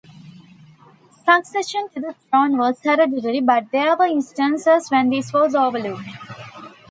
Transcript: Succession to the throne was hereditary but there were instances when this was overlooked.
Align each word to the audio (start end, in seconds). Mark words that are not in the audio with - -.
Succession 1.11 1.87
to 1.89 1.99
the 2.01 2.13
throne 2.27 2.57
was 2.57 2.81
hereditary 2.81 3.39
but 3.39 3.65
there 3.71 3.95
were 3.95 4.07
instances 4.07 4.89
when 4.89 5.11
this 5.11 5.31
was 5.31 5.53
overlooked. 5.53 6.09